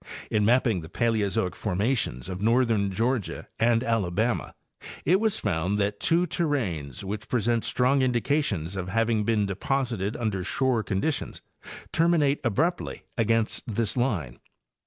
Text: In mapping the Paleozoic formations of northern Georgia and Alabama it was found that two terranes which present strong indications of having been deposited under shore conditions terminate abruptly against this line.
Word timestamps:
In 0.31 0.43
mapping 0.43 0.81
the 0.81 0.89
Paleozoic 0.89 1.55
formations 1.55 2.27
of 2.27 2.41
northern 2.41 2.89
Georgia 2.91 3.47
and 3.59 3.83
Alabama 3.83 4.55
it 5.05 5.19
was 5.19 5.37
found 5.37 5.77
that 5.77 5.99
two 5.99 6.25
terranes 6.25 7.03
which 7.03 7.29
present 7.29 7.63
strong 7.63 8.01
indications 8.01 8.75
of 8.75 8.89
having 8.89 9.25
been 9.25 9.45
deposited 9.45 10.17
under 10.17 10.43
shore 10.43 10.81
conditions 10.81 11.43
terminate 11.93 12.39
abruptly 12.43 13.03
against 13.15 13.61
this 13.71 13.95
line. 13.95 14.39